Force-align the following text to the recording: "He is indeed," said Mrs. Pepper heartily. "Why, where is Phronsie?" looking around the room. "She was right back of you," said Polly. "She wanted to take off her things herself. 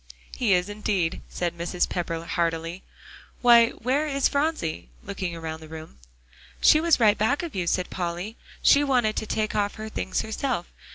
"He 0.35 0.53
is 0.55 0.67
indeed," 0.67 1.21
said 1.29 1.55
Mrs. 1.55 1.87
Pepper 1.87 2.25
heartily. 2.25 2.81
"Why, 3.43 3.67
where 3.69 4.07
is 4.07 4.27
Phronsie?" 4.27 4.89
looking 5.03 5.35
around 5.35 5.59
the 5.59 5.67
room. 5.67 5.99
"She 6.59 6.81
was 6.81 6.99
right 6.99 7.19
back 7.19 7.43
of 7.43 7.53
you," 7.53 7.67
said 7.67 7.91
Polly. 7.91 8.35
"She 8.63 8.83
wanted 8.83 9.15
to 9.17 9.27
take 9.27 9.53
off 9.55 9.75
her 9.75 9.89
things 9.89 10.21
herself. 10.21 10.65